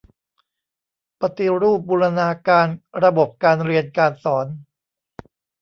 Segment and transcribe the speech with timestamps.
[1.21, 2.67] ปฏิรูปบูรณาการ
[3.03, 4.47] ระบบการเรียนการสอน